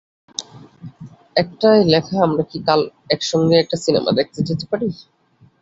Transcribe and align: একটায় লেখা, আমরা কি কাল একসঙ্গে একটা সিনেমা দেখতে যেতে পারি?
একটায় 1.35 1.81
লেখা, 1.85 2.17
আমরা 2.23 2.43
কি 2.51 2.57
কাল 2.67 2.81
একসঙ্গে 3.09 3.55
একটা 3.59 3.77
সিনেমা 3.83 4.11
দেখতে 4.19 4.39
যেতে 4.47 4.65
পারি? 4.71 4.87